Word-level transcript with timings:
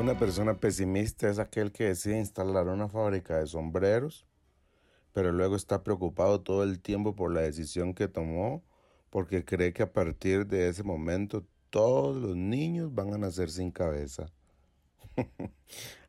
Una 0.00 0.18
persona 0.18 0.58
pesimista 0.58 1.28
es 1.28 1.38
aquel 1.38 1.72
que 1.72 1.84
decide 1.84 2.16
instalar 2.16 2.68
una 2.68 2.88
fábrica 2.88 3.36
de 3.36 3.46
sombreros, 3.46 4.26
pero 5.12 5.30
luego 5.30 5.56
está 5.56 5.82
preocupado 5.84 6.40
todo 6.40 6.62
el 6.62 6.80
tiempo 6.80 7.14
por 7.14 7.30
la 7.34 7.42
decisión 7.42 7.92
que 7.92 8.08
tomó, 8.08 8.64
porque 9.10 9.44
cree 9.44 9.74
que 9.74 9.82
a 9.82 9.92
partir 9.92 10.46
de 10.46 10.70
ese 10.70 10.84
momento 10.84 11.44
todos 11.68 12.16
los 12.16 12.34
niños 12.34 12.94
van 12.94 13.12
a 13.12 13.18
nacer 13.18 13.50
sin 13.50 13.70
cabeza. 13.70 14.32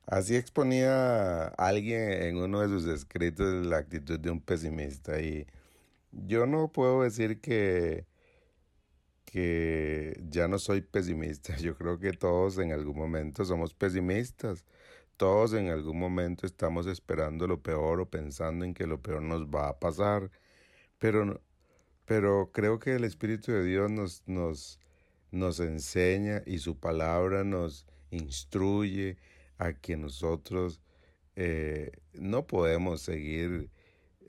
Así 0.05 0.37
exponía 0.37 1.47
alguien 1.49 2.13
en 2.13 2.37
uno 2.37 2.61
de 2.61 2.69
sus 2.69 2.87
escritos 2.87 3.65
la 3.65 3.79
actitud 3.79 4.17
de 4.17 4.31
un 4.31 4.39
pesimista 4.39 5.19
y 5.19 5.47
yo 6.13 6.45
no 6.45 6.71
puedo 6.71 7.03
decir 7.03 7.41
que 7.41 8.05
que 9.31 10.21
ya 10.29 10.47
no 10.47 10.59
soy 10.59 10.81
pesimista. 10.81 11.55
Yo 11.57 11.75
creo 11.75 11.97
que 11.97 12.11
todos 12.11 12.57
en 12.59 12.73
algún 12.73 12.97
momento 12.97 13.45
somos 13.45 13.73
pesimistas. 13.73 14.65
Todos 15.17 15.53
en 15.53 15.69
algún 15.69 15.97
momento 15.99 16.45
estamos 16.45 16.85
esperando 16.87 17.47
lo 17.47 17.61
peor 17.61 18.01
o 18.01 18.09
pensando 18.09 18.65
en 18.65 18.73
que 18.73 18.87
lo 18.87 19.01
peor 19.01 19.21
nos 19.21 19.47
va 19.47 19.69
a 19.69 19.79
pasar. 19.79 20.31
Pero, 20.99 21.41
pero 22.05 22.51
creo 22.51 22.79
que 22.79 22.95
el 22.95 23.05
Espíritu 23.05 23.51
de 23.51 23.63
Dios 23.63 23.89
nos, 23.89 24.23
nos, 24.27 24.79
nos 25.31 25.59
enseña 25.59 26.43
y 26.45 26.59
su 26.59 26.77
palabra 26.77 27.43
nos 27.43 27.85
instruye 28.09 29.17
a 29.57 29.73
que 29.73 29.95
nosotros 29.95 30.81
eh, 31.35 31.91
no 32.13 32.47
podemos 32.47 33.01
seguir 33.01 33.69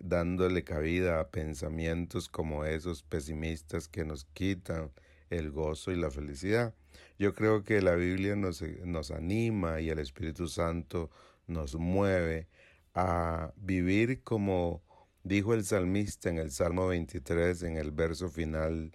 dándole 0.02 0.64
cabida 0.64 1.20
a 1.20 1.30
pensamientos 1.30 2.28
como 2.28 2.64
esos 2.64 3.02
pesimistas 3.02 3.88
que 3.88 4.04
nos 4.04 4.24
quitan 4.24 4.90
el 5.30 5.50
gozo 5.50 5.92
y 5.92 5.96
la 5.96 6.10
felicidad. 6.10 6.74
Yo 7.18 7.34
creo 7.34 7.62
que 7.64 7.80
la 7.80 7.94
Biblia 7.94 8.36
nos, 8.36 8.62
nos 8.84 9.10
anima 9.10 9.80
y 9.80 9.88
el 9.88 10.00
Espíritu 10.00 10.48
Santo 10.48 11.10
nos 11.46 11.76
mueve 11.76 12.48
a 12.94 13.52
vivir 13.56 14.22
como 14.22 14.82
dijo 15.22 15.54
el 15.54 15.64
salmista 15.64 16.28
en 16.28 16.38
el 16.38 16.50
Salmo 16.50 16.88
23, 16.88 17.62
en 17.62 17.76
el 17.76 17.92
verso 17.92 18.28
final, 18.28 18.92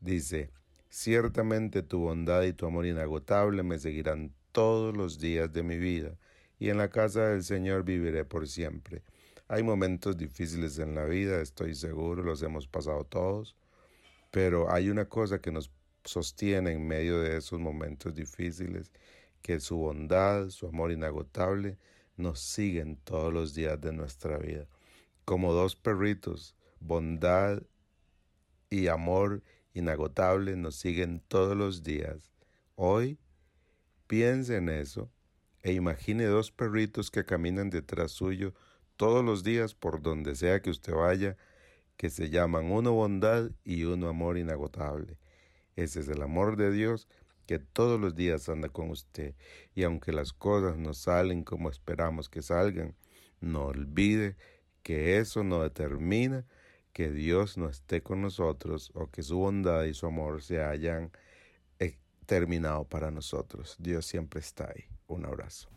dice, 0.00 0.50
Ciertamente 0.90 1.82
tu 1.82 1.98
bondad 2.00 2.42
y 2.42 2.52
tu 2.52 2.66
amor 2.66 2.86
inagotable 2.86 3.64
me 3.64 3.78
seguirán 3.80 4.32
todos 4.52 4.96
los 4.96 5.18
días 5.18 5.52
de 5.52 5.64
mi 5.64 5.76
vida, 5.76 6.16
y 6.60 6.68
en 6.68 6.78
la 6.78 6.90
casa 6.90 7.28
del 7.28 7.42
Señor 7.42 7.82
viviré 7.82 8.24
por 8.24 8.46
siempre. 8.46 9.02
Hay 9.46 9.62
momentos 9.62 10.16
difíciles 10.16 10.78
en 10.78 10.94
la 10.94 11.04
vida, 11.04 11.42
estoy 11.42 11.74
seguro, 11.74 12.22
los 12.22 12.42
hemos 12.42 12.66
pasado 12.66 13.04
todos, 13.04 13.54
pero 14.30 14.72
hay 14.72 14.88
una 14.88 15.04
cosa 15.04 15.40
que 15.40 15.52
nos 15.52 15.70
sostiene 16.02 16.72
en 16.72 16.86
medio 16.86 17.20
de 17.20 17.36
esos 17.36 17.60
momentos 17.60 18.14
difíciles, 18.14 18.90
que 19.42 19.60
su 19.60 19.76
bondad, 19.76 20.48
su 20.48 20.66
amor 20.66 20.92
inagotable, 20.92 21.78
nos 22.16 22.40
siguen 22.40 22.96
todos 22.96 23.32
los 23.32 23.54
días 23.54 23.78
de 23.80 23.92
nuestra 23.92 24.38
vida. 24.38 24.66
Como 25.26 25.52
dos 25.52 25.76
perritos, 25.76 26.56
bondad 26.80 27.62
y 28.70 28.88
amor 28.88 29.42
inagotable 29.74 30.56
nos 30.56 30.76
siguen 30.76 31.20
todos 31.28 31.54
los 31.54 31.82
días. 31.82 32.32
Hoy 32.76 33.18
piense 34.06 34.56
en 34.56 34.70
eso 34.70 35.10
e 35.62 35.72
imagine 35.72 36.24
dos 36.24 36.50
perritos 36.50 37.10
que 37.10 37.26
caminan 37.26 37.68
detrás 37.68 38.12
suyo 38.12 38.54
todos 38.96 39.24
los 39.24 39.44
días 39.44 39.74
por 39.74 40.02
donde 40.02 40.36
sea 40.36 40.60
que 40.60 40.70
usted 40.70 40.94
vaya, 40.94 41.36
que 41.96 42.10
se 42.10 42.30
llaman 42.30 42.70
uno 42.70 42.92
bondad 42.92 43.50
y 43.64 43.84
uno 43.84 44.08
amor 44.08 44.38
inagotable. 44.38 45.18
Ese 45.76 46.00
es 46.00 46.08
el 46.08 46.22
amor 46.22 46.56
de 46.56 46.70
Dios 46.70 47.08
que 47.46 47.58
todos 47.58 48.00
los 48.00 48.14
días 48.14 48.48
anda 48.48 48.68
con 48.68 48.90
usted. 48.90 49.34
Y 49.74 49.82
aunque 49.82 50.12
las 50.12 50.32
cosas 50.32 50.76
no 50.76 50.94
salen 50.94 51.44
como 51.44 51.68
esperamos 51.70 52.28
que 52.28 52.42
salgan, 52.42 52.94
no 53.40 53.66
olvide 53.66 54.36
que 54.82 55.18
eso 55.18 55.44
no 55.44 55.62
determina 55.62 56.46
que 56.92 57.10
Dios 57.10 57.58
no 57.58 57.68
esté 57.68 58.02
con 58.02 58.22
nosotros 58.22 58.92
o 58.94 59.10
que 59.10 59.22
su 59.22 59.36
bondad 59.38 59.84
y 59.84 59.94
su 59.94 60.06
amor 60.06 60.42
se 60.42 60.62
hayan 60.62 61.10
eh, 61.80 61.98
terminado 62.24 62.84
para 62.84 63.10
nosotros. 63.10 63.76
Dios 63.78 64.06
siempre 64.06 64.40
está 64.40 64.70
ahí. 64.70 64.84
Un 65.08 65.26
abrazo. 65.26 65.68